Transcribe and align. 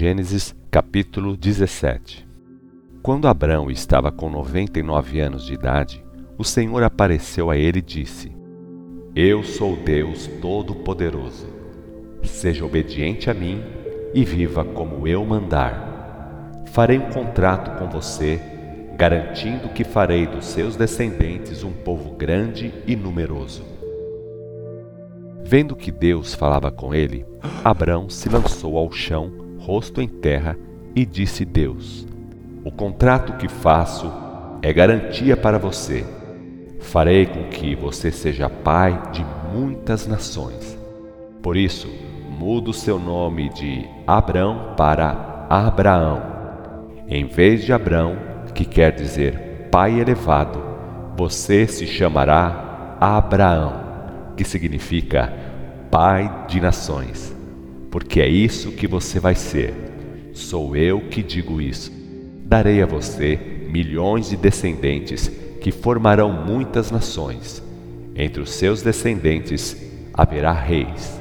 Gênesis 0.00 0.56
capítulo 0.70 1.36
17 1.36 2.26
Quando 3.02 3.28
Abrão 3.28 3.70
estava 3.70 4.10
com 4.10 4.30
99 4.30 5.20
anos 5.20 5.44
de 5.44 5.52
idade, 5.52 6.02
o 6.38 6.42
Senhor 6.42 6.82
apareceu 6.82 7.50
a 7.50 7.56
ele 7.58 7.80
e 7.80 7.82
disse: 7.82 8.32
Eu 9.14 9.42
sou 9.44 9.76
Deus 9.76 10.26
Todo-Poderoso. 10.40 11.46
Seja 12.22 12.64
obediente 12.64 13.28
a 13.28 13.34
mim 13.34 13.62
e 14.14 14.24
viva 14.24 14.64
como 14.64 15.06
eu 15.06 15.22
mandar. 15.22 16.64
Farei 16.72 16.96
um 16.96 17.10
contrato 17.10 17.78
com 17.78 17.90
você, 17.90 18.40
garantindo 18.96 19.68
que 19.68 19.84
farei 19.84 20.26
dos 20.26 20.46
seus 20.46 20.76
descendentes 20.76 21.62
um 21.62 21.72
povo 21.72 22.12
grande 22.12 22.72
e 22.86 22.96
numeroso. 22.96 23.62
Vendo 25.44 25.76
que 25.76 25.92
Deus 25.92 26.32
falava 26.32 26.70
com 26.70 26.94
ele, 26.94 27.26
Abrão 27.62 28.08
se 28.08 28.30
lançou 28.30 28.78
ao 28.78 28.90
chão, 28.90 29.49
rosto 29.70 30.02
em 30.02 30.08
terra, 30.08 30.58
e 30.96 31.06
disse 31.06 31.44
Deus: 31.44 32.04
O 32.64 32.72
contrato 32.72 33.34
que 33.34 33.46
faço 33.46 34.10
é 34.60 34.72
garantia 34.72 35.36
para 35.36 35.58
você. 35.58 36.04
Farei 36.80 37.26
com 37.26 37.44
que 37.44 37.76
você 37.76 38.10
seja 38.10 38.50
pai 38.50 39.00
de 39.12 39.24
muitas 39.52 40.08
nações. 40.08 40.76
Por 41.40 41.56
isso, 41.56 41.88
muda 42.28 42.70
o 42.70 42.74
seu 42.74 42.98
nome 42.98 43.48
de 43.50 43.86
Abrão 44.04 44.74
para 44.76 45.46
Abraão. 45.48 46.20
Em 47.06 47.26
vez 47.26 47.64
de 47.64 47.72
Abrão, 47.72 48.16
que 48.52 48.64
quer 48.64 48.92
dizer 48.92 49.68
pai 49.70 50.00
elevado, 50.00 50.60
você 51.16 51.66
se 51.68 51.86
chamará 51.86 52.96
Abraão 53.00 53.90
que 54.36 54.44
significa 54.44 55.32
Pai 55.90 56.46
de 56.48 56.60
Nações, 56.60 57.36
porque 57.90 58.20
é 58.20 58.28
isso 58.28 58.72
que 58.72 58.86
você 58.86 59.18
vai 59.18 59.34
ser. 59.34 59.74
Sou 60.32 60.76
eu 60.76 61.00
que 61.00 61.22
digo 61.22 61.60
isso. 61.60 61.90
Darei 62.44 62.82
a 62.82 62.86
você 62.86 63.38
milhões 63.68 64.30
de 64.30 64.36
descendentes 64.36 65.30
que 65.60 65.72
formarão 65.72 66.32
muitas 66.32 66.90
nações. 66.90 67.62
Entre 68.14 68.42
os 68.42 68.50
seus 68.50 68.82
descendentes 68.82 69.76
haverá 70.14 70.52
reis. 70.52 71.20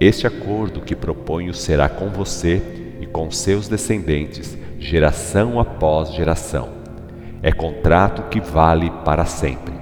Este 0.00 0.26
acordo 0.26 0.80
que 0.80 0.96
proponho 0.96 1.54
será 1.54 1.88
com 1.88 2.08
você 2.08 2.60
e 3.00 3.06
com 3.06 3.30
seus 3.30 3.68
descendentes, 3.68 4.56
geração 4.78 5.60
após 5.60 6.12
geração. 6.12 6.68
É 7.42 7.52
contrato 7.52 8.28
que 8.28 8.40
vale 8.40 8.90
para 9.04 9.24
sempre. 9.24 9.74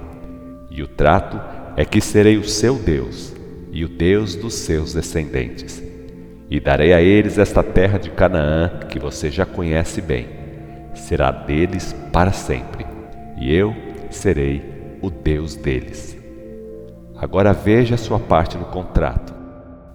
E 0.69 0.83
o 0.83 0.87
trato 0.87 1.39
é 1.75 1.83
que 1.83 2.01
serei 2.01 2.37
o 2.37 2.47
seu 2.47 2.75
Deus 2.75 3.38
e 3.71 3.85
o 3.85 3.89
Deus 3.89 4.35
dos 4.35 4.53
seus 4.55 4.93
descendentes. 4.93 5.81
E 6.49 6.59
darei 6.59 6.93
a 6.93 7.01
eles 7.01 7.37
esta 7.37 7.61
terra 7.61 7.97
de 7.97 8.09
Canaã, 8.09 8.79
que 8.89 8.99
você 8.99 9.29
já 9.29 9.45
conhece 9.45 10.01
bem. 10.01 10.27
Será 10.95 11.31
deles 11.31 11.95
para 12.11 12.31
sempre, 12.31 12.85
e 13.39 13.53
eu 13.53 13.75
serei 14.09 14.97
o 15.01 15.09
Deus 15.09 15.55
deles. 15.55 16.17
Agora 17.15 17.53
veja 17.53 17.95
a 17.95 17.97
sua 17.97 18.19
parte 18.19 18.57
no 18.57 18.65
contrato. 18.65 19.33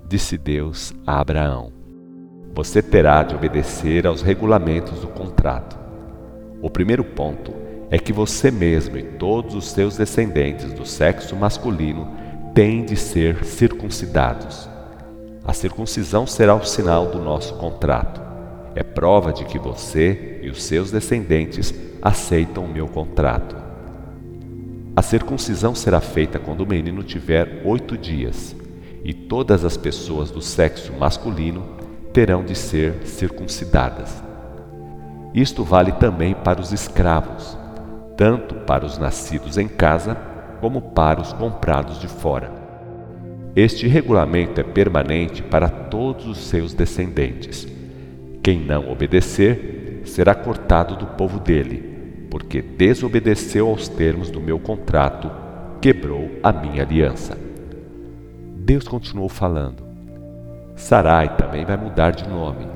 Disse 0.06 0.38
Deus 0.38 0.94
a 1.06 1.20
Abraão: 1.20 1.72
Você 2.55 2.81
terá 2.83 3.22
de 3.22 3.34
obedecer 3.34 4.06
aos 4.06 4.22
regulamentos 4.22 5.00
do 5.00 5.09
contrato. 5.09 5.77
O 6.62 6.70
primeiro 6.70 7.03
ponto 7.03 7.53
é 7.91 7.98
que 7.98 8.12
você 8.12 8.50
mesmo 8.50 8.97
e 8.97 9.03
todos 9.03 9.55
os 9.55 9.70
seus 9.70 9.97
descendentes 9.97 10.72
do 10.72 10.86
sexo 10.86 11.34
masculino 11.34 12.23
têm 12.55 12.84
de 12.84 12.97
ser 12.97 13.44
circuncidados. 13.44 14.69
A 15.44 15.52
circuncisão 15.52 16.27
será 16.27 16.55
o 16.55 16.64
sinal 16.64 17.06
do 17.06 17.19
nosso 17.19 17.55
contrato. 17.55 18.20
É 18.74 18.83
prova 18.83 19.33
de 19.33 19.44
que 19.44 19.58
você 19.58 20.41
e 20.42 20.48
os 20.48 20.62
seus 20.62 20.91
descendentes 20.91 21.75
aceitam 22.00 22.64
o 22.64 22.72
meu 22.72 22.86
contrato. 22.86 23.56
A 24.97 25.03
circuncisão 25.03 25.75
será 25.75 26.00
feita 26.00 26.38
quando 26.38 26.60
o 26.60 26.66
menino 26.66 27.03
tiver 27.03 27.60
oito 27.64 27.98
dias, 27.98 28.54
e 29.03 29.12
todas 29.12 29.64
as 29.64 29.76
pessoas 29.76 30.31
do 30.31 30.41
sexo 30.41 30.93
masculino 30.93 31.64
terão 32.12 32.44
de 32.44 32.54
ser 32.54 32.94
circuncidadas. 33.04 34.22
Isto 35.34 35.64
vale 35.64 35.93
também 35.93 36.32
para 36.32 36.60
os 36.60 36.72
escravos 36.72 37.59
tanto 38.16 38.54
para 38.54 38.84
os 38.84 38.98
nascidos 38.98 39.59
em 39.59 39.69
casa 39.69 40.16
como 40.64 40.80
para 40.80 41.20
os 41.20 41.30
comprados 41.34 42.00
de 42.00 42.08
fora. 42.08 42.50
Este 43.54 43.86
regulamento 43.86 44.62
é 44.62 44.64
permanente 44.64 45.42
para 45.42 45.69
todos 45.69 46.26
os 46.26 46.38
seus 46.38 46.72
descendentes. 46.72 47.69
Quem 48.42 48.60
não 48.60 48.91
obedecer 48.91 50.00
será 50.06 50.34
cortado 50.34 50.97
do 50.97 51.04
povo 51.04 51.38
dele, 51.38 52.26
porque 52.30 52.62
desobedeceu 52.62 53.69
aos 53.69 53.91
termos 53.91 54.30
do 54.30 54.41
meu 54.41 54.58
contrato, 54.58 55.30
quebrou 55.82 56.30
a 56.42 56.50
minha 56.50 56.82
aliança. 56.82 57.36
Deus 58.56 58.88
continuou 58.88 59.28
falando. 59.28 59.82
Sarai 60.75 61.36
também 61.36 61.66
vai 61.66 61.76
mudar 61.76 62.12
de 62.12 62.26
nome. 62.26 62.66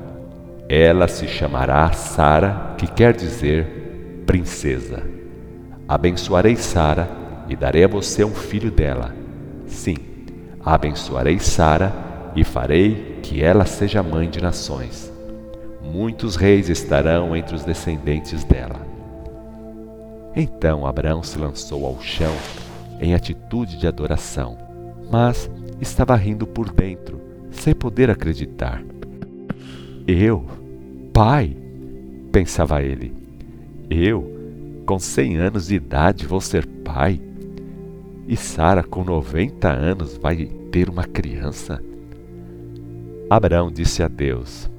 Ela 0.69 1.07
se 1.07 1.27
chamará 1.27 1.91
Sara, 1.91 2.75
que 2.77 2.85
quer 2.85 3.15
dizer 3.15 4.21
princesa. 4.27 5.01
Abençoarei 5.87 6.55
Sara 6.55 7.17
e 7.49 7.55
darei 7.55 7.83
a 7.83 7.87
você 7.87 8.23
um 8.23 8.33
filho 8.33 8.71
dela. 8.71 9.13
Sim, 9.65 9.97
abençoarei 10.63 11.39
Sara 11.39 11.93
e 12.35 12.43
farei 12.43 13.19
que 13.23 13.43
ela 13.43 13.65
seja 13.65 14.03
mãe 14.03 14.29
de 14.29 14.41
nações. 14.41 15.11
Muitos 15.81 16.35
reis 16.35 16.69
estarão 16.69 17.35
entre 17.35 17.55
os 17.55 17.63
descendentes 17.63 18.43
dela. 18.43 18.87
Então 20.35 20.85
Abraão 20.85 21.23
se 21.23 21.37
lançou 21.37 21.85
ao 21.85 21.99
chão 22.01 22.33
em 23.01 23.13
atitude 23.13 23.77
de 23.77 23.87
adoração, 23.87 24.57
mas 25.09 25.49
estava 25.81 26.15
rindo 26.15 26.45
por 26.45 26.69
dentro, 26.69 27.19
sem 27.49 27.73
poder 27.73 28.09
acreditar. 28.09 28.83
Eu, 30.07 30.45
pai, 31.11 31.55
pensava 32.31 32.83
ele, 32.83 33.13
eu, 33.89 34.39
com 34.85 34.99
100 34.99 35.37
anos 35.37 35.67
de 35.67 35.75
idade 35.75 36.27
vou 36.27 36.41
ser 36.41 36.65
pai. 36.65 37.19
E 38.29 38.37
Sara, 38.37 38.83
com 38.83 39.03
90 39.03 39.67
anos, 39.67 40.15
vai 40.15 40.45
ter 40.71 40.87
uma 40.87 41.03
criança. 41.03 41.81
Abraão 43.27 43.71
disse 43.71 44.03
a 44.03 44.07
Deus: 44.07 44.69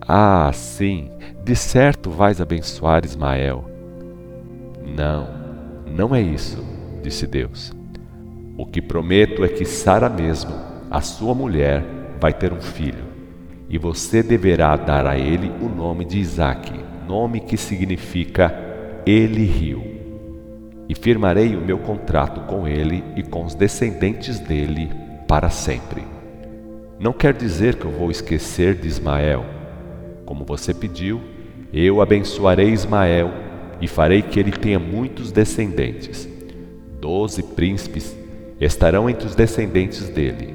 Ah, 0.00 0.48
sim, 0.54 1.10
de 1.44 1.56
certo 1.56 2.08
vais 2.08 2.40
abençoar 2.40 3.04
Ismael. 3.04 3.68
Não, 4.96 5.26
não 5.84 6.14
é 6.14 6.22
isso, 6.22 6.64
disse 7.02 7.26
Deus. 7.26 7.72
O 8.56 8.64
que 8.64 8.80
prometo 8.80 9.44
é 9.44 9.48
que 9.48 9.64
Sara 9.64 10.08
mesmo, 10.08 10.54
a 10.88 11.00
sua 11.00 11.34
mulher, 11.34 11.84
vai 12.20 12.32
ter 12.32 12.52
um 12.52 12.60
filho, 12.60 13.02
e 13.68 13.76
você 13.76 14.22
deverá 14.22 14.76
dar 14.76 15.04
a 15.04 15.18
ele 15.18 15.50
o 15.60 15.68
nome 15.68 16.04
de 16.04 16.20
Isaque, 16.20 16.78
nome 17.08 17.40
que 17.40 17.56
significa 17.56 18.54
ele 19.04 19.44
riu. 19.44 19.89
E 20.90 20.94
firmarei 20.96 21.54
o 21.54 21.60
meu 21.60 21.78
contrato 21.78 22.40
com 22.48 22.66
ele 22.66 23.04
e 23.14 23.22
com 23.22 23.44
os 23.44 23.54
descendentes 23.54 24.40
dele 24.40 24.90
para 25.28 25.48
sempre. 25.48 26.02
Não 26.98 27.12
quer 27.12 27.32
dizer 27.32 27.76
que 27.76 27.84
eu 27.84 27.92
vou 27.92 28.10
esquecer 28.10 28.74
de 28.74 28.88
Ismael. 28.88 29.44
Como 30.26 30.44
você 30.44 30.74
pediu, 30.74 31.20
eu 31.72 32.00
abençoarei 32.00 32.70
Ismael 32.70 33.30
e 33.80 33.86
farei 33.86 34.20
que 34.20 34.40
ele 34.40 34.50
tenha 34.50 34.80
muitos 34.80 35.30
descendentes. 35.30 36.28
Doze 37.00 37.40
príncipes 37.40 38.16
estarão 38.60 39.08
entre 39.08 39.28
os 39.28 39.36
descendentes 39.36 40.08
dele. 40.08 40.52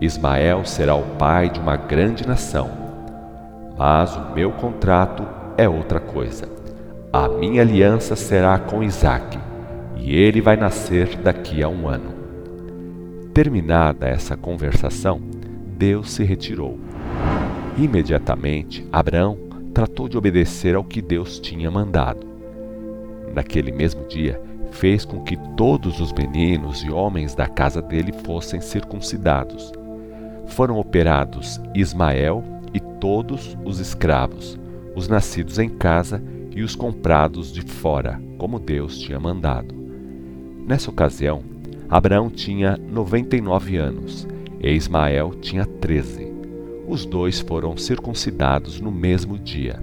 Ismael 0.00 0.64
será 0.64 0.94
o 0.94 1.16
pai 1.18 1.50
de 1.50 1.60
uma 1.60 1.76
grande 1.76 2.26
nação. 2.26 2.70
Mas 3.76 4.16
o 4.16 4.34
meu 4.34 4.50
contrato 4.50 5.28
é 5.58 5.68
outra 5.68 6.00
coisa. 6.00 6.48
A 7.12 7.28
minha 7.28 7.60
aliança 7.60 8.16
será 8.16 8.58
com 8.58 8.82
Isaque, 8.82 9.43
e 10.04 10.14
ele 10.14 10.42
vai 10.42 10.54
nascer 10.54 11.16
daqui 11.16 11.62
a 11.62 11.68
um 11.68 11.88
ano. 11.88 12.12
Terminada 13.32 14.06
essa 14.06 14.36
conversação, 14.36 15.18
Deus 15.78 16.10
se 16.10 16.22
retirou. 16.22 16.78
Imediatamente, 17.78 18.86
Abraão 18.92 19.38
tratou 19.72 20.06
de 20.06 20.18
obedecer 20.18 20.74
ao 20.74 20.84
que 20.84 21.00
Deus 21.00 21.40
tinha 21.40 21.70
mandado. 21.70 22.26
Naquele 23.34 23.72
mesmo 23.72 24.06
dia, 24.06 24.38
fez 24.70 25.06
com 25.06 25.22
que 25.22 25.38
todos 25.56 25.98
os 25.98 26.12
meninos 26.12 26.84
e 26.84 26.90
homens 26.90 27.34
da 27.34 27.46
casa 27.46 27.80
dele 27.80 28.12
fossem 28.12 28.60
circuncidados. 28.60 29.72
Foram 30.48 30.78
operados 30.78 31.58
Ismael 31.74 32.44
e 32.74 32.78
todos 32.78 33.56
os 33.64 33.80
escravos, 33.80 34.60
os 34.94 35.08
nascidos 35.08 35.58
em 35.58 35.70
casa 35.70 36.22
e 36.54 36.62
os 36.62 36.76
comprados 36.76 37.50
de 37.50 37.62
fora, 37.62 38.20
como 38.36 38.60
Deus 38.60 38.98
tinha 38.98 39.18
mandado. 39.18 39.83
Nessa 40.66 40.90
ocasião, 40.90 41.42
Abraão 41.88 42.30
tinha 42.30 42.76
99 42.76 43.76
anos 43.76 44.26
e 44.60 44.70
Ismael 44.70 45.34
tinha 45.40 45.66
13. 45.66 46.32
os 46.88 47.04
dois 47.04 47.40
foram 47.40 47.76
circuncidados 47.76 48.80
no 48.80 48.90
mesmo 48.90 49.38
dia, 49.38 49.82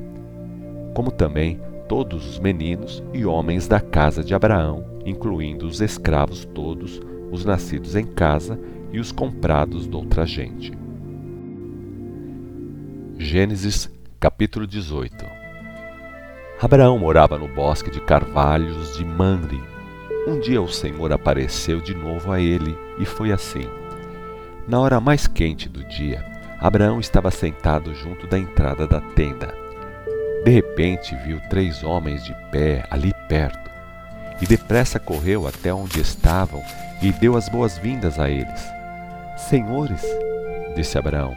como 0.94 1.12
também 1.12 1.60
todos 1.88 2.28
os 2.28 2.40
meninos 2.40 3.04
e 3.14 3.26
homens 3.26 3.68
da 3.68 3.80
casa 3.80 4.24
de 4.24 4.34
Abraão, 4.34 4.86
incluindo 5.06 5.68
os 5.68 5.82
escravos 5.82 6.46
todos, 6.46 7.02
os 7.32 7.46
nascidos 7.46 7.96
em 7.96 8.06
casa 8.06 8.60
e 8.92 9.00
os 9.00 9.12
comprados 9.12 9.88
de 9.88 9.96
outra 9.96 10.26
gente. 10.26 10.72
Gênesis 13.18 13.90
capítulo 14.20 14.66
18 14.66 15.26
Abraão 16.62 16.98
morava 16.98 17.38
no 17.38 17.48
bosque 17.48 17.90
de 17.90 18.00
carvalhos 18.02 18.98
de 18.98 19.06
Mamre. 19.06 19.62
Um 20.28 20.40
dia 20.40 20.62
o 20.62 20.68
Senhor 20.68 21.12
apareceu 21.12 21.82
de 21.82 21.96
novo 21.96 22.32
a 22.32 22.40
ele 22.40 22.78
e 23.00 23.06
foi 23.06 23.32
assim. 23.32 23.68
Na 24.68 24.80
hora 24.80 25.00
mais 25.00 25.26
quente 25.26 25.68
do 25.68 25.84
dia, 25.84 26.24
Abraão 26.60 27.00
estava 27.00 27.32
sentado 27.32 27.96
junto 27.96 28.28
da 28.28 28.38
entrada 28.38 28.88
da 28.88 29.02
tenda. 29.02 29.52
De 30.46 30.52
repente 30.52 31.16
viu 31.26 31.40
três 31.50 31.84
homens 31.84 32.24
de 32.24 32.36
pé 32.52 32.86
ali 32.92 33.12
perto 33.28 33.72
e 34.40 34.46
depressa 34.46 35.00
correu 35.00 35.48
até 35.48 35.74
onde 35.74 36.00
estavam 36.00 36.64
e 37.02 37.12
deu 37.12 37.36
as 37.36 37.50
boas-vindas 37.50 38.20
a 38.20 38.30
eles. 38.30 38.64
Senhores, 39.38 40.04
disse 40.76 41.00
Abraão, 41.00 41.36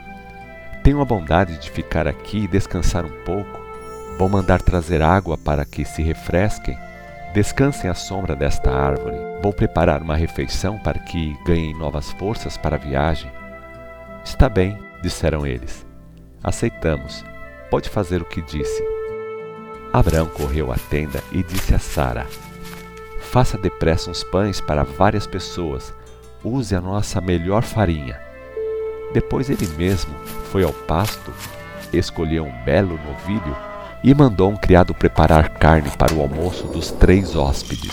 tenham 0.83 1.01
a 1.01 1.05
bondade 1.05 1.57
de 1.57 1.71
ficar 1.71 2.07
aqui 2.07 2.43
e 2.43 2.47
descansar 2.47 3.03
um 3.03 3.23
pouco. 3.23 3.59
Vou 4.19 4.29
mandar 4.29 4.61
trazer 4.61 5.01
água 5.01 5.35
para 5.35 5.65
que 5.65 5.83
se 5.83 6.03
refresquem. 6.03 6.77
Descansem 7.35 7.89
à 7.89 7.93
sombra 7.93 8.33
desta 8.33 8.71
árvore. 8.71 9.17
Vou 9.43 9.51
preparar 9.51 10.01
uma 10.01 10.15
refeição 10.15 10.79
para 10.79 10.97
que 10.97 11.37
ganhem 11.45 11.77
novas 11.77 12.09
forças 12.13 12.55
para 12.55 12.77
a 12.77 12.79
viagem. 12.79 13.29
Está 14.23 14.47
bem, 14.47 14.79
disseram 15.01 15.45
eles. 15.45 15.85
Aceitamos. 16.41 17.25
Pode 17.69 17.89
fazer 17.89 18.21
o 18.21 18.25
que 18.25 18.41
disse. 18.41 18.81
Abraão 19.91 20.27
correu 20.27 20.71
à 20.71 20.77
tenda 20.89 21.21
e 21.29 21.43
disse 21.43 21.75
a 21.75 21.77
Sara: 21.79 22.25
Faça 23.19 23.57
depressa 23.57 24.09
uns 24.09 24.23
pães 24.23 24.61
para 24.61 24.85
várias 24.85 25.27
pessoas. 25.27 25.93
Use 26.41 26.73
a 26.73 26.79
nossa 26.79 27.19
melhor 27.19 27.63
farinha. 27.63 28.17
Depois 29.11 29.49
ele 29.49 29.67
mesmo 29.75 30.15
foi 30.53 30.63
ao 30.63 30.71
pasto, 30.71 31.33
escolheu 31.91 32.45
um 32.45 32.63
belo 32.63 32.97
novilho 33.05 33.74
e 34.03 34.13
mandou 34.13 34.49
um 34.49 34.55
criado 34.55 34.93
preparar 34.93 35.49
carne 35.49 35.89
para 35.97 36.13
o 36.13 36.21
almoço 36.21 36.67
dos 36.67 36.91
três 36.91 37.35
hóspedes. 37.35 37.91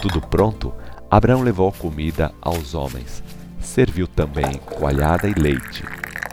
Tudo 0.00 0.20
pronto, 0.20 0.72
Abraão 1.10 1.42
levou 1.42 1.70
comida 1.72 2.32
aos 2.40 2.74
homens 2.74 3.22
serviu 3.62 4.06
também 4.06 4.58
coalhada 4.66 5.26
e 5.26 5.32
leite, 5.32 5.82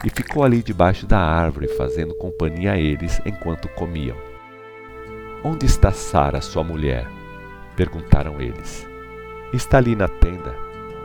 e 0.03 0.09
ficou 0.09 0.43
ali 0.43 0.61
debaixo 0.61 1.05
da 1.05 1.19
árvore 1.19 1.67
fazendo 1.69 2.13
companhia 2.15 2.73
a 2.73 2.77
eles 2.77 3.21
enquanto 3.25 3.69
comiam. 3.69 4.17
Onde 5.43 5.65
está 5.65 5.91
Sara, 5.91 6.41
sua 6.41 6.63
mulher? 6.63 7.07
perguntaram 7.77 8.41
eles. 8.41 8.85
Está 9.53 9.77
ali 9.77 9.95
na 9.95 10.09
tenda, 10.09 10.53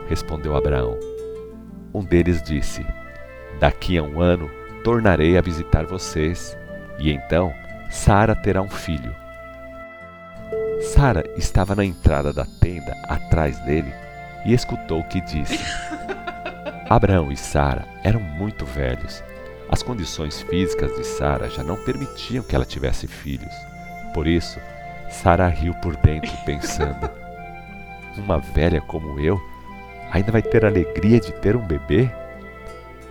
respondeu 0.09 0.57
Abraão. 0.57 0.99
Um 1.93 2.03
deles 2.03 2.43
disse: 2.43 2.85
Daqui 3.61 3.97
a 3.97 4.03
um 4.03 4.19
ano 4.19 4.51
tornarei 4.85 5.35
a 5.35 5.41
visitar 5.41 5.83
vocês, 5.87 6.55
e 6.99 7.11
então 7.11 7.51
Sara 7.89 8.35
terá 8.35 8.61
um 8.61 8.69
filho. 8.69 9.15
Sara 10.93 11.23
estava 11.35 11.73
na 11.73 11.83
entrada 11.83 12.31
da 12.31 12.45
tenda 12.61 12.95
atrás 13.09 13.57
dele 13.61 13.91
e 14.45 14.53
escutou 14.53 14.99
o 14.99 15.07
que 15.07 15.19
disse. 15.21 15.59
Abraão 16.87 17.31
e 17.31 17.35
Sara 17.35 17.83
eram 18.03 18.19
muito 18.19 18.63
velhos. 18.63 19.23
As 19.71 19.81
condições 19.81 20.43
físicas 20.43 20.95
de 20.95 21.03
Sara 21.03 21.49
já 21.49 21.63
não 21.63 21.83
permitiam 21.83 22.43
que 22.43 22.55
ela 22.55 22.63
tivesse 22.63 23.07
filhos. 23.07 23.53
Por 24.13 24.27
isso, 24.27 24.59
Sara 25.09 25.47
riu 25.47 25.73
por 25.81 25.95
dentro, 25.95 26.31
pensando: 26.45 27.09
Uma 28.23 28.37
velha 28.37 28.81
como 28.81 29.19
eu 29.19 29.41
ainda 30.11 30.31
vai 30.31 30.43
ter 30.43 30.63
a 30.63 30.67
alegria 30.67 31.19
de 31.19 31.33
ter 31.33 31.55
um 31.55 31.65
bebê? 31.65 32.07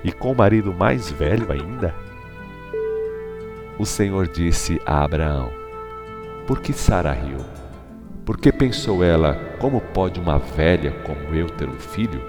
E 0.04 0.12
com 0.12 0.32
o 0.32 0.36
marido 0.36 0.72
mais 0.72 1.10
velho 1.10 1.50
ainda? 1.50 1.94
O 3.78 3.86
Senhor 3.86 4.28
disse 4.28 4.80
a 4.84 5.02
Abraão: 5.02 5.50
Por 6.46 6.60
que 6.60 6.74
Sara 6.74 7.12
riu? 7.12 7.38
Porque 8.26 8.52
pensou 8.52 9.02
ela: 9.02 9.34
Como 9.58 9.80
pode 9.80 10.20
uma 10.20 10.38
velha 10.38 10.92
como 11.04 11.34
eu 11.34 11.48
ter 11.48 11.68
um 11.68 11.80
filho? 11.80 12.22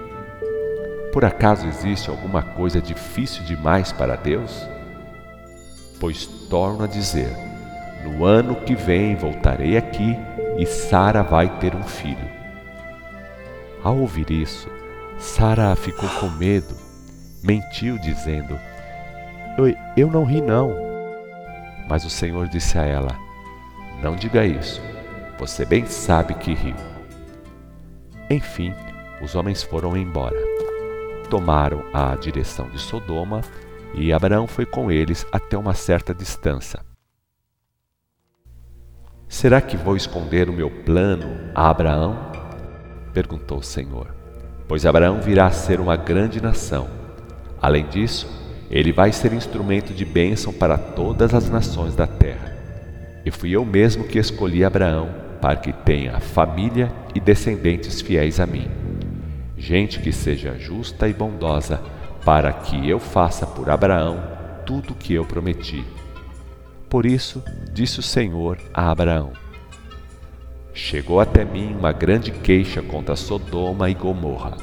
Por 1.12 1.24
acaso 1.24 1.66
existe 1.66 2.08
alguma 2.08 2.42
coisa 2.42 2.80
difícil 2.80 3.44
demais 3.44 3.92
para 3.92 4.16
Deus? 4.16 4.66
Pois 6.00 6.26
torno 6.26 6.84
a 6.84 6.86
dizer: 6.86 7.30
no 8.04 8.24
ano 8.24 8.56
que 8.56 8.74
vem 8.74 9.16
voltarei 9.16 9.76
aqui 9.76 10.16
e 10.58 10.64
Sara 10.64 11.22
vai 11.22 11.58
ter 11.58 11.74
um 11.74 11.82
filho. 11.82 12.36
Ao 13.84 13.96
ouvir 13.98 14.30
isso, 14.30 14.68
Sara 15.18 15.74
ficou 15.76 16.08
com 16.20 16.28
medo, 16.28 16.85
mentiu, 17.46 17.98
dizendo: 17.98 18.58
eu, 19.56 19.74
eu 19.96 20.10
não 20.10 20.24
ri, 20.24 20.40
não. 20.40 20.74
Mas 21.88 22.04
o 22.04 22.10
Senhor 22.10 22.48
disse 22.48 22.78
a 22.78 22.84
ela: 22.84 23.16
Não 24.02 24.16
diga 24.16 24.44
isso, 24.44 24.82
você 25.38 25.64
bem 25.64 25.86
sabe 25.86 26.34
que 26.34 26.52
riu. 26.52 26.76
Enfim, 28.28 28.74
os 29.22 29.34
homens 29.34 29.62
foram 29.62 29.96
embora 29.96 30.36
tomaram 31.26 31.84
a 31.92 32.14
direção 32.14 32.68
de 32.70 32.78
Sodoma 32.78 33.40
e 33.94 34.12
Abraão 34.12 34.46
foi 34.46 34.64
com 34.64 34.90
eles 34.90 35.26
até 35.32 35.56
uma 35.56 35.74
certa 35.74 36.14
distância. 36.14 36.80
Será 39.28 39.60
que 39.60 39.76
vou 39.76 39.96
esconder 39.96 40.48
o 40.48 40.52
meu 40.52 40.70
plano 40.70 41.50
a 41.54 41.68
Abraão? 41.68 42.16
perguntou 43.12 43.58
o 43.58 43.62
Senhor. 43.62 44.14
Pois 44.68 44.84
Abraão 44.84 45.20
virá 45.20 45.46
a 45.46 45.50
ser 45.50 45.80
uma 45.80 45.96
grande 45.96 46.40
nação. 46.40 46.88
Além 47.60 47.86
disso, 47.86 48.28
ele 48.70 48.92
vai 48.92 49.12
ser 49.12 49.32
instrumento 49.32 49.92
de 49.92 50.04
bênção 50.04 50.52
para 50.52 50.76
todas 50.76 51.34
as 51.34 51.48
nações 51.48 51.94
da 51.94 52.06
terra. 52.06 52.56
E 53.24 53.30
fui 53.30 53.50
eu 53.50 53.64
mesmo 53.64 54.04
que 54.04 54.18
escolhi 54.18 54.64
Abraão 54.64 55.08
para 55.40 55.56
que 55.56 55.72
tenha 55.72 56.20
família 56.20 56.92
e 57.14 57.20
descendentes 57.20 58.00
fiéis 58.00 58.40
a 58.40 58.46
mim 58.46 58.68
gente 59.56 60.00
que 60.00 60.12
seja 60.12 60.58
justa 60.58 61.08
e 61.08 61.14
bondosa, 61.14 61.80
para 62.24 62.52
que 62.52 62.88
eu 62.88 62.98
faça 62.98 63.46
por 63.46 63.70
Abraão 63.70 64.22
tudo 64.64 64.92
o 64.92 64.96
que 64.96 65.14
eu 65.14 65.24
prometi. 65.24 65.84
Por 66.88 67.06
isso, 67.06 67.42
disse 67.72 68.00
o 68.00 68.02
Senhor 68.02 68.58
a 68.72 68.90
Abraão: 68.90 69.32
Chegou 70.74 71.20
até 71.20 71.44
mim 71.44 71.74
uma 71.74 71.92
grande 71.92 72.30
queixa 72.30 72.82
contra 72.82 73.16
Sodoma 73.16 73.88
e 73.88 73.94
Gomorra, 73.94 74.56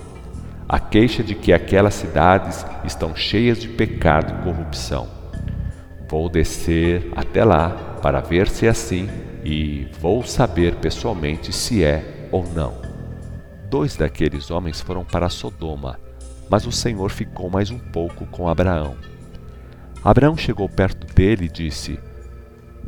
a 0.74 0.80
queixa 0.80 1.22
de 1.22 1.36
que 1.36 1.54
aquelas 1.54 1.94
cidades 1.94 2.66
estão 2.84 3.16
cheias 3.16 3.60
de 3.60 3.68
pecado 3.68 4.34
e 4.34 4.44
corrupção. 4.44 5.08
Vou 6.10 6.28
descer 6.28 7.12
até 7.16 7.46
lá 7.46 8.00
para 8.02 8.20
ver 8.22 8.50
se 8.50 8.66
é 8.66 8.70
assim 8.70 9.08
e 9.46 9.88
vou 10.00 10.24
saber 10.24 10.74
pessoalmente 10.78 11.54
se 11.54 11.84
é 11.84 12.28
ou 12.32 12.44
não. 12.56 12.74
Dois 13.70 13.96
daqueles 13.96 14.50
homens 14.50 14.82
foram 14.82 15.06
para 15.06 15.30
Sodoma, 15.30 16.00
mas 16.50 16.66
o 16.66 16.72
Senhor 16.72 17.12
ficou 17.12 17.52
mais 17.52 17.70
um 17.70 17.78
pouco 17.78 18.26
com 18.26 18.50
Abraão. 18.50 18.98
Abraão 20.04 20.36
chegou 20.36 20.68
perto 20.68 21.06
dele 21.14 21.46
e 21.46 21.50
disse: 21.50 22.00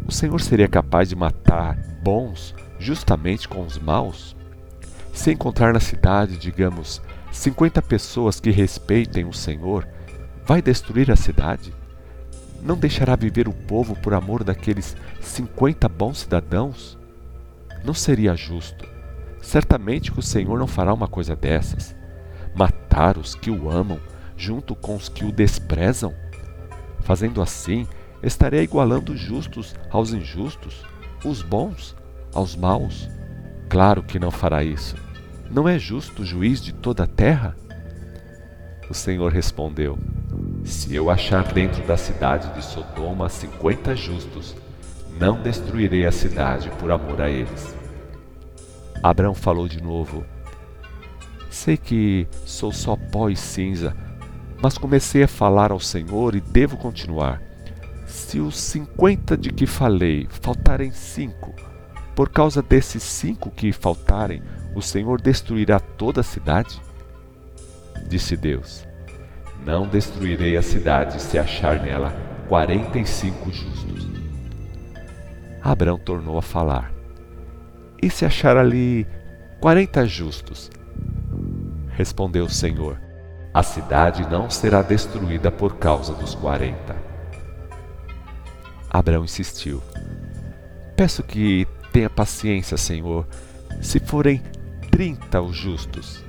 O 0.08 0.12
Senhor 0.12 0.42
seria 0.42 0.68
capaz 0.68 1.10
de 1.10 1.16
matar 1.16 1.78
bons 2.02 2.56
justamente 2.80 3.48
com 3.48 3.64
os 3.64 3.78
maus? 3.78 4.36
Se 5.14 5.32
encontrar 5.32 5.72
na 5.72 5.80
cidade, 5.80 6.36
digamos, 6.36 7.00
cinquenta 7.38 7.82
pessoas 7.82 8.40
que 8.40 8.52
respeitem 8.52 9.26
o 9.26 9.34
Senhor, 9.34 9.88
vai 10.46 10.62
destruir 10.62 11.12
a 11.12 11.16
cidade? 11.16 11.74
Não 12.62 12.78
deixará 12.78 13.16
viver 13.16 13.48
o 13.48 13.54
povo 13.54 13.96
por 13.96 14.14
amor 14.14 14.44
daqueles 14.44 14.96
cinquenta 15.22 15.88
bons 15.88 16.20
cidadãos? 16.20 16.98
Não 17.84 17.94
seria 17.94 18.36
justo 18.36 18.96
Certamente 19.46 20.12
que 20.12 20.18
o 20.18 20.24
Senhor 20.24 20.58
não 20.58 20.66
fará 20.66 20.92
uma 20.92 21.08
coisa 21.08 21.36
dessas. 21.36 21.96
Matar 22.56 23.16
os 23.16 23.36
que 23.36 23.52
o 23.52 23.70
amam 23.70 24.00
junto 24.36 24.76
com 24.76 24.96
os 24.96 25.08
que 25.08 25.24
o 25.24 25.32
desprezam? 25.32 26.12
Fazendo 27.02 27.44
assim, 27.44 27.88
estaria 28.24 28.64
igualando 28.64 29.14
os 29.14 29.20
justos 29.20 29.76
aos 29.92 30.12
injustos, 30.12 30.84
os 31.24 31.44
bons 31.44 31.96
aos 32.34 32.56
maus. 32.56 33.08
Claro 33.70 34.02
que 34.02 34.18
não 34.18 34.32
fará 34.32 34.64
isso. 34.64 34.96
Não 35.50 35.68
é 35.68 35.78
justo 35.78 36.24
o 36.24 36.26
juiz 36.26 36.62
de 36.62 36.74
toda 36.74 37.04
a 37.04 37.08
terra? 37.08 37.56
O 38.90 38.94
Senhor 38.94 39.32
respondeu: 39.32 39.98
Se 40.64 40.94
eu 40.94 41.10
achar 41.10 41.54
dentro 41.54 41.86
da 41.86 41.98
cidade 41.98 42.54
de 42.54 42.64
Sodoma 42.64 43.30
cinquenta 43.30 43.96
justos, 43.96 44.56
não 45.20 45.42
destruirei 45.42 46.06
a 46.06 46.12
cidade 46.12 46.70
por 46.80 46.92
amor 46.92 47.22
a 47.22 47.30
eles. 47.30 47.76
Abraão 49.02 49.34
falou 49.34 49.68
de 49.68 49.82
novo: 49.82 50.26
Sei 51.50 51.78
que 51.78 52.28
sou 52.46 52.72
só 52.72 52.96
pó 52.96 53.30
e 53.30 53.36
cinza, 53.36 53.96
mas 54.62 54.78
comecei 54.78 55.24
a 55.24 55.28
falar 55.28 55.72
ao 55.72 55.80
Senhor 55.80 56.36
e 56.36 56.42
devo 56.42 56.78
continuar. 56.78 57.42
Se 58.06 58.40
os 58.40 58.58
cinquenta 58.58 59.38
de 59.38 59.52
que 59.52 59.66
falei 59.66 60.28
faltarem 60.30 60.92
cinco, 60.92 61.54
por 62.16 62.30
causa 62.30 62.62
desses 62.62 63.04
cinco 63.04 63.52
que 63.52 63.74
faltarem, 63.74 64.42
o 64.74 64.82
Senhor 64.82 65.20
destruirá 65.20 65.80
toda 65.80 66.22
a 66.22 66.24
cidade? 66.24 66.82
Disse 68.08 68.38
Deus: 68.38 68.88
Não 69.66 69.86
destruirei 69.88 70.56
a 70.56 70.62
cidade 70.62 71.22
se 71.22 71.38
achar 71.38 71.82
nela 71.82 72.14
quarenta 72.48 72.98
e 72.98 73.06
cinco 73.06 73.52
justos. 73.52 74.08
Abraão 75.62 75.98
tornou 75.98 76.38
a 76.38 76.42
falar: 76.42 76.94
E 78.02 78.10
se 78.10 78.26
achar 78.26 78.56
ali 78.56 79.06
quarenta 79.60 80.06
justos? 80.06 80.72
Respondeu 81.90 82.46
o 82.46 82.50
Senhor: 82.50 82.98
A 83.54 83.62
cidade 83.62 84.26
não 84.30 84.50
será 84.50 84.82
destruída 84.82 85.52
por 85.52 85.76
causa 85.78 86.14
dos 86.14 86.34
quarenta. 86.34 86.96
Abraão 88.90 89.26
insistiu: 89.26 89.82
Peço 90.96 91.22
que 91.24 91.68
tenha 91.96 92.10
paciência, 92.10 92.76
Senhor, 92.76 93.26
se 93.82 94.02
forem 94.02 94.44
trinta 94.92 95.42
os 95.42 95.56
justos. 95.56 96.22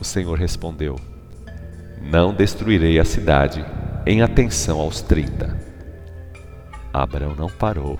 O 0.00 0.04
Senhor 0.04 0.38
respondeu: 0.38 0.98
Não 2.00 2.32
destruirei 2.32 2.98
a 2.98 3.04
cidade 3.04 3.62
em 4.06 4.22
atenção 4.22 4.80
aos 4.80 5.02
trinta. 5.02 5.54
Abraão 6.90 7.34
não 7.34 7.50
parou, 7.50 7.98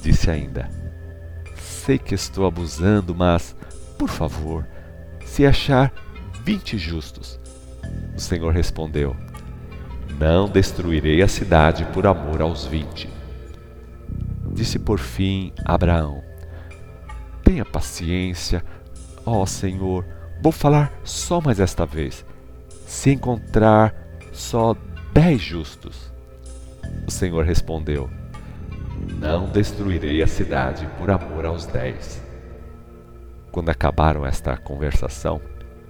disse 0.00 0.30
ainda: 0.30 0.70
Sei 1.56 1.98
que 1.98 2.14
estou 2.14 2.46
abusando, 2.46 3.14
mas, 3.14 3.54
por 3.98 4.08
favor, 4.08 4.66
se 5.26 5.44
achar 5.44 5.92
vinte 6.42 6.78
justos. 6.78 7.38
O 8.16 8.20
Senhor 8.20 8.54
respondeu: 8.54 9.14
Não 10.18 10.48
destruirei 10.48 11.20
a 11.20 11.28
cidade 11.28 11.84
por 11.92 12.06
amor 12.06 12.40
aos 12.40 12.64
vinte. 12.64 13.17
Disse 14.58 14.76
por 14.76 14.98
fim 14.98 15.52
Abraão: 15.64 16.20
Tenha 17.44 17.64
paciência, 17.64 18.64
Ó 19.24 19.46
Senhor, 19.46 20.04
vou 20.42 20.50
falar 20.50 20.92
só 21.04 21.40
mais 21.40 21.60
esta 21.60 21.86
vez. 21.86 22.26
Se 22.84 23.12
encontrar 23.12 23.94
só 24.32 24.74
dez 25.12 25.40
justos. 25.40 26.12
O 27.06 27.10
Senhor 27.10 27.44
respondeu: 27.44 28.10
Não 29.20 29.48
destruirei 29.48 30.24
a 30.24 30.26
cidade 30.26 30.88
por 30.98 31.08
amor 31.08 31.46
aos 31.46 31.64
dez. 31.64 32.20
Quando 33.52 33.68
acabaram 33.68 34.26
esta 34.26 34.56
conversação, 34.56 35.40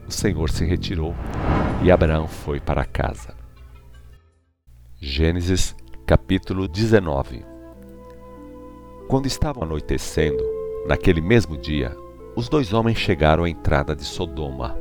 o 0.06 0.12
Senhor 0.12 0.50
se 0.50 0.66
retirou 0.66 1.14
e 1.82 1.90
Abraão 1.90 2.28
foi 2.28 2.60
para 2.60 2.84
casa. 2.84 3.34
Gênesis 5.00 5.74
capítulo 6.06 6.68
19 6.68 7.57
Quando 9.08 9.24
estava 9.24 9.64
anoitecendo, 9.64 10.44
naquele 10.86 11.22
mesmo 11.22 11.56
dia, 11.56 11.96
os 12.36 12.46
dois 12.46 12.74
homens 12.74 12.98
chegaram 12.98 13.44
à 13.44 13.48
entrada 13.48 13.96
de 13.96 14.04
Sodoma. 14.04 14.78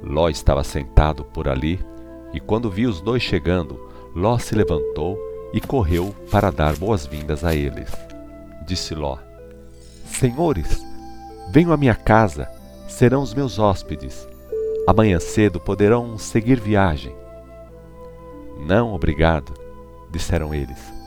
Ló 0.00 0.28
estava 0.28 0.62
sentado 0.62 1.24
por 1.24 1.48
ali, 1.48 1.84
e 2.32 2.38
quando 2.38 2.70
viu 2.70 2.88
os 2.88 3.00
dois 3.00 3.24
chegando, 3.24 3.90
Ló 4.14 4.38
se 4.38 4.54
levantou 4.54 5.18
e 5.52 5.60
correu 5.60 6.14
para 6.30 6.52
dar 6.52 6.76
boas-vindas 6.76 7.42
a 7.42 7.52
eles. 7.52 7.90
Disse 8.64 8.94
Ló: 8.94 9.18
Senhores, 10.06 10.86
venham 11.50 11.72
à 11.72 11.76
minha 11.76 11.96
casa, 11.96 12.48
serão 12.86 13.20
os 13.20 13.34
meus 13.34 13.58
hóspedes. 13.58 14.28
Amanhã 14.86 15.18
cedo 15.18 15.58
poderão 15.58 16.16
seguir 16.16 16.60
viagem. 16.60 17.16
Não, 18.64 18.94
obrigado, 18.94 19.52
disseram 20.08 20.54
eles. 20.54 20.99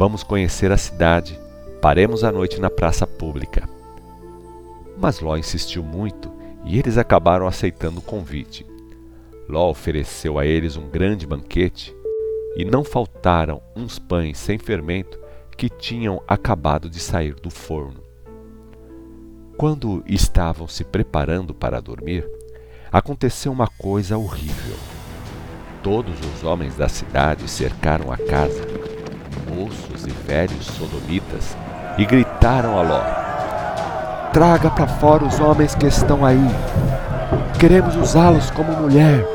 Vamos 0.00 0.22
conhecer 0.22 0.72
a 0.72 0.78
cidade, 0.78 1.38
paremos 1.82 2.24
a 2.24 2.32
noite 2.32 2.58
na 2.58 2.70
praça 2.70 3.06
pública. 3.06 3.68
Mas 4.96 5.20
Ló 5.20 5.36
insistiu 5.36 5.82
muito 5.82 6.32
e 6.64 6.78
eles 6.78 6.96
acabaram 6.96 7.46
aceitando 7.46 7.98
o 7.98 8.02
convite. 8.02 8.64
Ló 9.46 9.68
ofereceu 9.68 10.38
a 10.38 10.46
eles 10.46 10.74
um 10.74 10.88
grande 10.88 11.26
banquete 11.26 11.94
e 12.56 12.64
não 12.64 12.82
faltaram 12.82 13.60
uns 13.76 13.98
pães 13.98 14.38
sem 14.38 14.56
fermento 14.56 15.20
que 15.54 15.68
tinham 15.68 16.22
acabado 16.26 16.88
de 16.88 16.98
sair 16.98 17.34
do 17.34 17.50
forno. 17.50 18.02
Quando 19.58 20.02
estavam 20.06 20.66
se 20.66 20.82
preparando 20.82 21.52
para 21.52 21.78
dormir, 21.78 22.26
aconteceu 22.90 23.52
uma 23.52 23.66
coisa 23.66 24.16
horrível. 24.16 24.78
Todos 25.82 26.14
os 26.20 26.42
homens 26.42 26.74
da 26.74 26.88
cidade 26.88 27.46
cercaram 27.50 28.10
a 28.10 28.16
casa, 28.16 28.69
moços 29.48 30.06
e 30.06 30.10
velhos 30.10 30.66
sodomitas, 30.66 31.56
e 31.98 32.04
gritaram 32.04 32.78
a 32.78 32.82
Ló: 32.82 33.02
Traga 34.32 34.70
para 34.70 34.86
fora 34.86 35.24
os 35.24 35.40
homens 35.40 35.74
que 35.74 35.86
estão 35.86 36.24
aí. 36.24 36.38
Queremos 37.58 37.96
usá-los 37.96 38.50
como 38.50 38.72
mulher. 38.72 39.26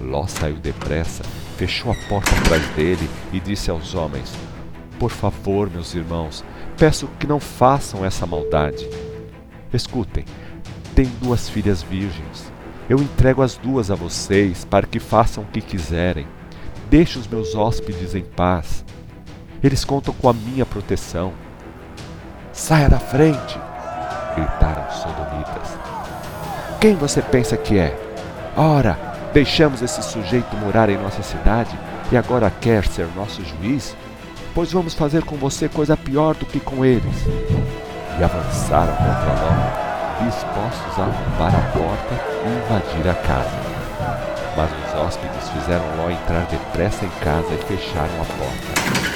Ló 0.00 0.26
saiu 0.26 0.56
depressa, 0.56 1.22
fechou 1.56 1.92
a 1.92 1.94
porta 2.08 2.30
atrás 2.36 2.66
dele 2.76 3.08
e 3.32 3.40
disse 3.40 3.70
aos 3.70 3.94
homens: 3.94 4.32
Por 4.98 5.10
favor, 5.10 5.70
meus 5.70 5.94
irmãos, 5.94 6.44
peço 6.76 7.08
que 7.18 7.26
não 7.26 7.40
façam 7.40 8.04
essa 8.04 8.26
maldade. 8.26 8.88
Escutem, 9.72 10.24
tenho 10.94 11.10
duas 11.20 11.48
filhas 11.48 11.82
virgens. 11.82 12.52
Eu 12.88 12.98
entrego 12.98 13.42
as 13.42 13.56
duas 13.56 13.90
a 13.90 13.94
vocês 13.94 14.64
para 14.64 14.86
que 14.86 15.00
façam 15.00 15.42
o 15.42 15.46
que 15.46 15.60
quiserem. 15.60 16.26
Deixe 16.94 17.18
os 17.18 17.26
meus 17.26 17.56
hóspedes 17.56 18.14
em 18.14 18.22
paz. 18.22 18.84
Eles 19.60 19.84
contam 19.84 20.14
com 20.14 20.28
a 20.28 20.32
minha 20.32 20.64
proteção. 20.64 21.32
Saia 22.52 22.88
da 22.88 23.00
frente! 23.00 23.58
gritaram 24.36 24.86
os 24.86 24.94
sodomitas. 24.98 25.76
Quem 26.80 26.94
você 26.94 27.20
pensa 27.20 27.56
que 27.56 27.80
é? 27.80 27.98
Ora, 28.56 28.96
deixamos 29.32 29.82
esse 29.82 30.04
sujeito 30.04 30.56
morar 30.58 30.88
em 30.88 30.96
nossa 30.96 31.20
cidade 31.24 31.76
e 32.12 32.16
agora 32.16 32.48
quer 32.60 32.86
ser 32.86 33.08
nosso 33.16 33.44
juiz? 33.44 33.96
Pois 34.54 34.70
vamos 34.70 34.94
fazer 34.94 35.24
com 35.24 35.34
você 35.34 35.68
coisa 35.68 35.96
pior 35.96 36.36
do 36.36 36.46
que 36.46 36.60
com 36.60 36.84
eles. 36.84 37.26
E 38.20 38.22
avançaram 38.22 38.94
contra 38.94 39.32
Ló, 39.42 40.26
dispostos 40.26 40.96
a 40.96 41.02
arrombar 41.02 41.56
a 41.56 41.72
porta 41.72 42.14
e 42.44 42.64
invadir 42.64 43.10
a 43.10 43.14
casa. 43.14 43.73
Mas 44.56 44.70
os 44.70 45.00
hóspedes 45.00 45.48
fizeram 45.50 45.96
Ló 45.96 46.10
entrar 46.10 46.46
depressa 46.46 47.04
em 47.04 47.10
casa 47.20 47.52
e 47.54 47.58
fecharam 47.64 48.20
a 48.20 48.24
porta. 48.24 49.14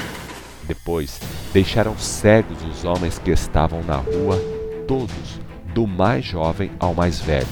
Depois 0.67 1.19
deixaram 1.53 1.97
cegos 1.97 2.63
os 2.63 2.85
homens 2.85 3.17
que 3.17 3.31
estavam 3.31 3.81
na 3.83 3.95
rua, 3.95 4.37
todos, 4.87 5.39
do 5.73 5.87
mais 5.87 6.25
jovem 6.25 6.71
ao 6.79 6.93
mais 6.93 7.19
velho. 7.19 7.47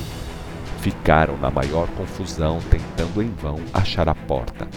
Ficaram 0.82 1.38
na 1.38 1.50
maior 1.50 1.88
confusão, 1.90 2.60
tentando 2.70 3.22
em 3.22 3.34
vão 3.42 3.60
achar 3.74 4.08
a 4.08 4.16
porta. 4.16 4.68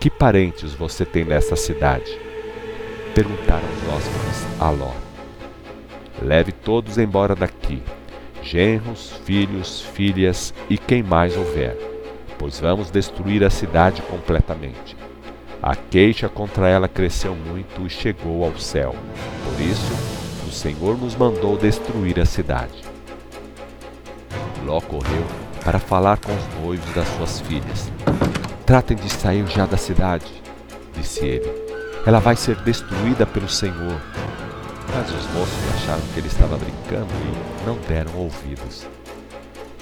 Que 0.00 0.10
parentes 0.10 0.74
você 0.74 1.04
tem 1.04 1.24
nessa 1.24 1.56
cidade? 1.56 2.20
Perguntaram 3.14 3.66
os 3.66 3.94
hóspedes 3.94 4.46
a 4.60 4.70
Ló. 4.70 4.92
Leve 6.22 6.52
todos 6.52 6.98
embora 6.98 7.34
daqui, 7.34 7.82
genros, 8.42 9.12
filhos, 9.24 9.82
filhas 9.82 10.54
e 10.68 10.78
quem 10.78 11.02
mais 11.02 11.36
houver 11.36 11.88
pois 12.38 12.60
vamos 12.60 12.90
destruir 12.90 13.44
a 13.44 13.50
cidade 13.50 14.00
completamente. 14.02 14.96
A 15.60 15.74
queixa 15.74 16.28
contra 16.28 16.68
ela 16.68 16.88
cresceu 16.88 17.34
muito 17.34 17.84
e 17.84 17.90
chegou 17.90 18.44
ao 18.44 18.56
céu. 18.56 18.94
Por 19.44 19.60
isso, 19.60 19.92
o 20.46 20.52
Senhor 20.52 20.96
nos 20.96 21.16
mandou 21.16 21.58
destruir 21.58 22.20
a 22.20 22.24
cidade. 22.24 22.84
Ló 24.64 24.80
correu 24.80 25.24
para 25.64 25.80
falar 25.80 26.18
com 26.18 26.32
os 26.32 26.62
noivos 26.62 26.94
das 26.94 27.08
suas 27.08 27.40
filhas. 27.40 27.90
Tratem 28.64 28.96
de 28.96 29.10
sair 29.10 29.44
já 29.48 29.66
da 29.66 29.76
cidade, 29.76 30.26
disse 30.94 31.26
ele. 31.26 31.50
Ela 32.06 32.20
vai 32.20 32.36
ser 32.36 32.54
destruída 32.62 33.26
pelo 33.26 33.48
Senhor. 33.48 34.00
Mas 34.94 35.10
os 35.10 35.26
moços 35.32 35.74
acharam 35.74 36.02
que 36.12 36.20
ele 36.20 36.28
estava 36.28 36.56
brincando 36.56 37.12
e 37.12 37.66
não 37.66 37.76
deram 37.88 38.14
ouvidos. 38.16 38.86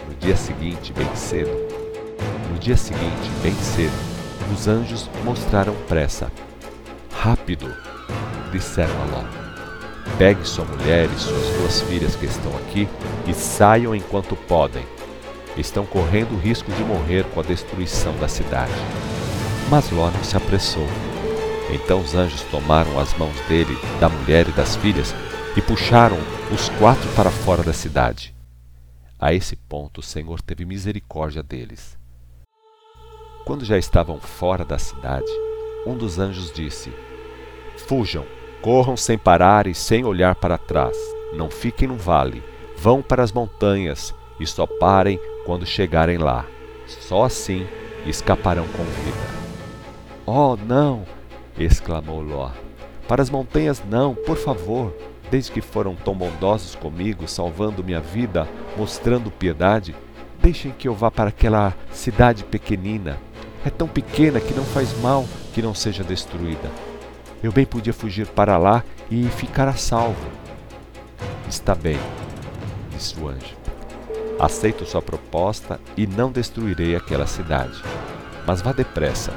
No 0.08 0.14
dia 0.14 0.36
seguinte, 0.36 0.92
bem 0.92 1.08
cedo, 1.14 1.50
no 2.52 2.58
dia 2.58 2.76
seguinte, 2.76 3.30
bem 3.42 3.54
cedo, 3.54 3.92
os 4.52 4.68
anjos 4.68 5.10
mostraram 5.24 5.74
pressa. 5.88 6.30
Rápido! 7.12 7.74
disseram 8.52 8.94
a 9.02 9.16
Ló. 9.16 9.24
Pegue 10.18 10.46
sua 10.46 10.64
mulher 10.64 11.08
e 11.14 11.20
suas 11.20 11.48
duas 11.58 11.80
filhas 11.82 12.16
que 12.16 12.26
estão 12.26 12.56
aqui 12.56 12.88
e 13.26 13.34
saiam 13.34 13.94
enquanto 13.94 14.36
podem. 14.36 14.84
Estão 15.56 15.84
correndo 15.84 16.38
risco 16.40 16.70
de 16.72 16.82
morrer 16.84 17.24
com 17.34 17.40
a 17.40 17.42
destruição 17.42 18.14
da 18.18 18.28
cidade. 18.28 18.72
Mas 19.68 19.90
Ló 19.90 20.10
não 20.10 20.24
se 20.24 20.36
apressou. 20.36 20.86
Então 21.70 22.00
os 22.00 22.14
anjos 22.14 22.42
tomaram 22.42 22.98
as 22.98 23.16
mãos 23.18 23.38
dele, 23.48 23.76
da 24.00 24.08
mulher 24.08 24.48
e 24.48 24.52
das 24.52 24.76
filhas 24.76 25.14
e 25.56 25.62
puxaram 25.62 26.18
os 26.52 26.68
quatro 26.78 27.08
para 27.14 27.30
fora 27.30 27.62
da 27.62 27.72
cidade. 27.72 28.34
A 29.18 29.32
esse 29.32 29.56
ponto, 29.56 30.00
o 30.00 30.02
Senhor 30.02 30.40
teve 30.42 30.64
misericórdia 30.64 31.42
deles. 31.42 31.98
Quando 33.44 33.64
já 33.64 33.78
estavam 33.78 34.20
fora 34.20 34.64
da 34.64 34.78
cidade, 34.78 35.30
um 35.86 35.96
dos 35.96 36.18
anjos 36.18 36.52
disse: 36.52 36.92
Fujam, 37.88 38.26
corram 38.60 38.96
sem 38.96 39.16
parar 39.16 39.66
e 39.66 39.74
sem 39.74 40.04
olhar 40.04 40.34
para 40.34 40.58
trás. 40.58 40.96
Não 41.32 41.48
fiquem 41.48 41.88
no 41.88 41.96
vale, 41.96 42.42
vão 42.76 43.00
para 43.00 43.22
as 43.22 43.32
montanhas 43.32 44.14
e 44.38 44.46
só 44.46 44.66
parem 44.66 45.18
quando 45.44 45.64
chegarem 45.64 46.18
lá. 46.18 46.44
Só 46.86 47.24
assim 47.24 47.66
escaparão 48.04 48.66
com 48.68 48.84
vida. 48.84 49.36
Oh, 50.26 50.56
não! 50.56 51.15
Exclamou 51.58 52.20
Ló. 52.20 52.50
Para 53.08 53.22
as 53.22 53.30
montanhas 53.30 53.82
não, 53.88 54.14
por 54.14 54.36
favor. 54.36 54.94
Desde 55.30 55.50
que 55.50 55.60
foram 55.60 55.94
tão 55.96 56.14
bondosos 56.14 56.74
comigo, 56.76 57.26
salvando 57.26 57.82
minha 57.82 58.00
vida, 58.00 58.46
mostrando 58.76 59.30
piedade, 59.30 59.94
deixem 60.40 60.70
que 60.70 60.86
eu 60.86 60.94
vá 60.94 61.10
para 61.10 61.30
aquela 61.30 61.74
cidade 61.90 62.44
pequenina. 62.44 63.18
É 63.64 63.70
tão 63.70 63.88
pequena 63.88 64.38
que 64.38 64.54
não 64.54 64.64
faz 64.64 64.96
mal 65.00 65.26
que 65.52 65.60
não 65.60 65.74
seja 65.74 66.04
destruída. 66.04 66.70
Eu 67.42 67.50
bem 67.50 67.66
podia 67.66 67.92
fugir 67.92 68.26
para 68.28 68.56
lá 68.56 68.84
e 69.10 69.24
ficar 69.24 69.66
a 69.66 69.74
salvo. 69.74 70.26
Está 71.48 71.74
bem, 71.74 71.98
disse 72.90 73.18
o 73.18 73.28
anjo. 73.28 73.56
Aceito 74.38 74.84
sua 74.84 75.02
proposta 75.02 75.80
e 75.96 76.06
não 76.06 76.30
destruirei 76.30 76.94
aquela 76.94 77.26
cidade. 77.26 77.82
Mas 78.46 78.62
vá 78.62 78.72
depressa. 78.72 79.32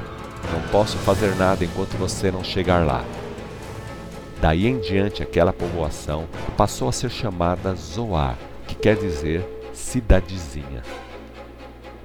Não 0.52 0.62
posso 0.72 0.98
fazer 0.98 1.36
nada 1.36 1.64
enquanto 1.64 1.98
você 1.98 2.32
não 2.32 2.44
chegar 2.44 2.86
lá. 2.86 3.04
Daí 4.42 4.68
em 4.68 4.80
diante, 4.80 5.22
aquela 5.22 5.52
povoação 5.52 6.28
passou 6.56 6.88
a 6.88 6.92
ser 6.92 7.10
chamada 7.10 7.76
Zoar, 7.76 8.38
que 8.68 8.76
quer 8.76 8.96
dizer 8.96 9.46
cidadezinha. 9.74 10.82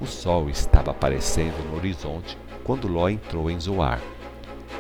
O 0.01 0.07
sol 0.07 0.51
estava 0.51 0.91
aparecendo 0.91 1.65
no 1.71 1.77
horizonte 1.77 2.37
quando 2.65 2.89
Ló 2.89 3.09
entrou 3.09 3.51
em 3.51 3.61
Zoar. 3.61 4.01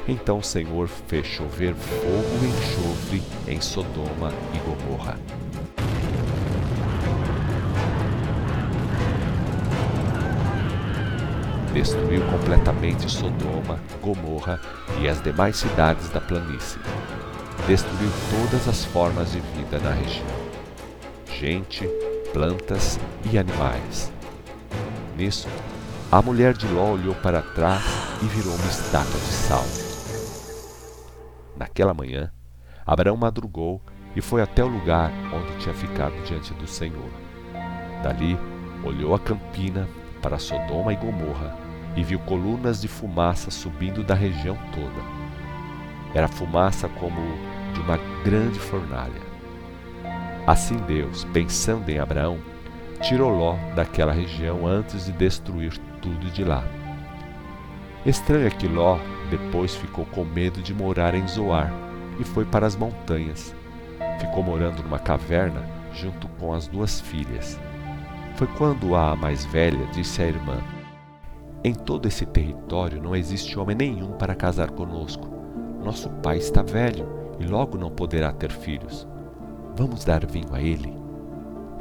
Então 0.07 0.39
o 0.39 0.43
Senhor 0.43 0.89
fez 0.89 1.27
chover 1.27 1.75
fogo 1.75 2.43
e 2.43 2.47
enxofre 2.47 3.23
em 3.47 3.61
Sodoma 3.61 4.33
e 4.53 4.59
Gomorra. 4.59 5.19
Destruiu 11.75 12.23
completamente 12.31 13.11
Sodoma, 13.11 13.81
Gomorra 14.01 14.61
e 15.01 15.09
as 15.09 15.21
demais 15.21 15.57
cidades 15.57 16.09
da 16.09 16.21
planície. 16.21 16.79
Destruiu 17.67 18.11
todas 18.31 18.69
as 18.69 18.85
formas 18.85 19.33
de 19.33 19.41
vida 19.41 19.81
na 19.81 19.91
região: 19.91 20.27
gente, 21.27 21.87
plantas 22.33 22.99
e 23.31 23.37
animais. 23.37 24.13
Nisso, 25.17 25.49
a 26.13 26.23
mulher 26.23 26.55
de 26.55 26.67
Ló 26.69 26.93
olhou 26.93 27.15
para 27.17 27.43
trás 27.43 27.83
e 28.23 28.27
virou 28.27 28.55
uma 28.55 28.69
estátua 28.69 29.19
de 29.19 29.33
sal. 29.33 29.65
Naquela 31.57 31.93
manhã, 31.93 32.31
Abraão 32.87 33.17
madrugou 33.17 33.83
e 34.15 34.21
foi 34.21 34.43
até 34.43 34.63
o 34.63 34.69
lugar 34.69 35.11
onde 35.33 35.59
tinha 35.59 35.75
ficado 35.75 36.15
diante 36.25 36.55
do 36.55 36.69
Senhor. 36.69 37.11
Dali, 38.03 38.39
olhou 38.85 39.15
a 39.15 39.19
campina 39.19 39.89
para 40.23 40.39
Sodoma 40.39 40.93
e 40.93 40.97
Gomorra 40.97 41.64
e 41.97 42.03
viu 42.03 42.19
colunas 42.21 42.81
de 42.81 42.89
fumaça 42.89 43.51
subindo 43.51 44.03
da 44.03 44.15
região 44.15 44.57
toda. 44.75 45.03
Era 46.15 46.29
fumaça 46.29 46.89
como 46.89 47.21
de 47.73 47.81
uma 47.81 47.99
grande 48.25 48.59
fornalha. 48.59 49.23
Assim 50.47 50.77
Deus, 50.77 51.25
pensando 51.33 51.89
em 51.89 51.99
Abraão, 51.99 52.39
tirou 53.01 53.31
Ló 53.31 53.57
daquela 53.75 54.13
região 54.13 54.67
antes 54.67 55.07
de 55.07 55.13
destruir 55.13 55.77
tudo 56.01 56.31
de 56.31 56.45
lá. 56.45 56.65
Estranho 58.05 58.47
é 58.47 58.51
que 58.51 58.69
Ló 58.69 58.99
depois 59.31 59.75
ficou 59.75 60.05
com 60.07 60.25
medo 60.25 60.61
de 60.61 60.75
morar 60.75 61.15
em 61.15 61.27
Zoar 61.27 61.73
e 62.19 62.25
foi 62.25 62.45
para 62.45 62.67
as 62.67 62.77
montanhas. 62.77 63.55
Ficou 64.21 64.43
morando 64.43 64.83
numa 64.83 64.99
caverna 64.99 65.63
junto 65.95 66.29
com 66.39 66.53
as 66.53 66.67
duas 66.67 67.01
filhas. 67.01 67.59
Foi 68.37 68.47
quando 68.47 68.95
a 68.95 69.17
mais 69.17 69.45
velha 69.45 69.87
disse 69.93 70.23
à 70.23 70.27
irmã: 70.27 70.63
em 71.65 71.73
todo 71.73 72.07
esse 72.07 72.27
território 72.27 73.03
não 73.03 73.17
existe 73.17 73.59
homem 73.59 73.75
nenhum 73.75 74.13
para 74.13 74.35
casar 74.35 74.71
conosco. 74.73 75.27
Nosso 75.83 76.11
pai 76.11 76.37
está 76.37 76.63
velho 76.63 77.09
e 77.41 77.47
logo 77.47 77.79
não 77.79 77.91
poderá 77.91 78.31
ter 78.33 78.51
filhos. 78.51 79.09
Vamos 79.75 80.05
dar 80.05 80.27
vinho 80.27 80.53
a 80.55 80.61
ele. 80.61 80.95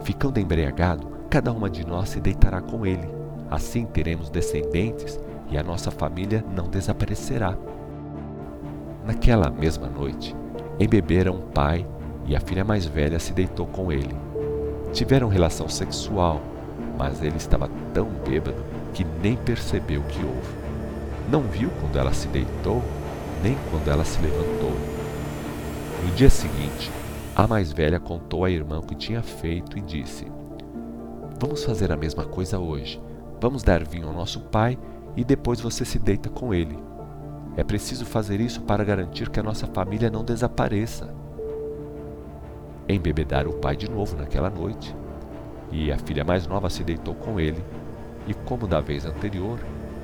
Ficando 0.04 0.40
embriagado, 0.40 1.06
cada 1.30 1.52
uma 1.52 1.70
de 1.70 1.86
nós 1.86 2.10
se 2.10 2.22
deitará 2.22 2.62
com 2.62 2.86
ele. 2.86 3.10
Assim 3.52 3.86
teremos 3.86 4.30
descendentes 4.30 5.20
e 5.52 5.58
a 5.58 5.64
nossa 5.64 5.92
família 5.92 6.46
não 6.56 6.70
desaparecerá. 6.70 7.58
Naquela 9.06 9.50
mesma 9.50 9.88
noite, 9.88 10.34
embeberam 10.80 11.36
o 11.36 11.42
pai 11.42 11.86
e 12.26 12.38
a 12.38 12.40
filha 12.40 12.64
mais 12.64 12.86
velha 12.86 13.20
se 13.20 13.34
deitou 13.34 13.68
com 13.68 13.92
ele. 13.92 14.16
Tiveram 14.94 15.28
relação 15.28 15.68
sexual, 15.68 16.42
mas 16.98 17.22
ele 17.22 17.36
estava 17.36 17.70
tão 17.94 18.08
bêbado 18.26 18.73
que 18.94 19.04
nem 19.04 19.36
percebeu 19.36 20.02
o 20.02 20.06
que 20.06 20.24
houve. 20.24 20.64
Não 21.30 21.42
viu 21.42 21.70
quando 21.82 21.98
ela 21.98 22.14
se 22.14 22.28
deitou, 22.28 22.82
nem 23.42 23.58
quando 23.72 23.88
ela 23.90 24.06
se 24.06 24.22
levantou. 24.22 24.74
No 26.04 26.12
dia 26.16 26.30
seguinte, 26.30 26.92
a 27.36 27.48
mais 27.48 27.72
velha 27.72 28.00
contou 28.00 28.46
à 28.46 28.52
irmã 28.52 28.80
o 28.80 28.86
que 28.86 28.96
tinha 28.96 29.24
feito 29.24 29.78
e 29.78 29.82
disse: 29.82 30.32
Vamos 31.40 31.64
fazer 31.64 31.92
a 31.92 31.98
mesma 31.98 32.26
coisa 32.26 32.60
hoje. 32.60 33.02
Vamos 33.42 33.64
dar 33.64 33.84
vinho 33.84 34.08
ao 34.08 34.14
nosso 34.14 34.40
pai 34.40 34.78
e 35.18 35.24
depois 35.24 35.60
você 35.60 35.84
se 35.84 35.98
deita 35.98 36.30
com 36.30 36.54
ele. 36.54 36.78
É 37.58 37.64
preciso 37.64 38.06
fazer 38.06 38.40
isso 38.40 38.62
para 38.62 38.84
garantir 38.84 39.30
que 39.30 39.40
a 39.40 39.44
nossa 39.44 39.68
família 39.68 40.10
não 40.10 40.24
desapareça. 40.24 41.14
Embebedaram 42.88 43.52
o 43.52 43.56
pai 43.56 43.76
de 43.76 43.90
novo 43.90 44.18
naquela 44.18 44.50
noite, 44.50 44.96
e 45.72 45.92
a 45.92 45.98
filha 45.98 46.24
mais 46.24 46.46
nova 46.46 46.70
se 46.70 46.84
deitou 46.84 47.16
com 47.16 47.40
ele 47.40 47.64
e, 48.28 48.34
como 48.34 48.68
da 48.68 48.80
vez 48.80 49.06
anterior, 49.06 49.60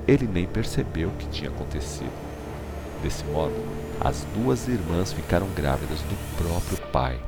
ele 0.08 0.27
nem 0.27 0.45
percebeu 0.45 1.10
o 1.10 1.15
que 1.15 1.27
tinha 1.29 1.49
acontecido. 1.49 2.12
Desse 3.01 3.23
modo, 3.25 3.53
as 4.01 4.25
duas 4.36 4.67
irmãs 4.67 5.13
ficaram 5.13 5.47
grávidas 5.55 6.01
do 6.01 6.43
próprio 6.43 6.77
pai. 6.91 7.19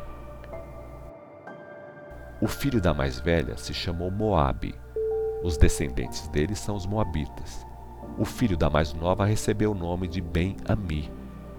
O 2.42 2.48
filho 2.48 2.82
da 2.82 2.94
mais 2.94 3.20
velha 3.20 3.56
se 3.58 3.74
chamou 3.74 4.10
Moabe. 4.10 4.74
Os 5.44 5.58
descendentes 5.58 6.28
dele 6.30 6.56
são 6.56 6.76
os 6.76 6.86
Moabitas. 6.86 7.66
O 8.18 8.26
filho 8.26 8.58
da 8.58 8.70
mais 8.70 8.94
nova 8.94 9.26
recebeu 9.26 9.72
o 9.72 9.76
nome 9.76 10.08
de 10.08 10.22
Ben-Ami. 10.22 11.12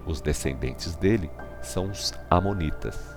Os 0.05 0.19
descendentes 0.19 0.95
dele 0.95 1.31
são 1.61 1.89
os 1.89 2.13
Amonitas. 2.29 3.12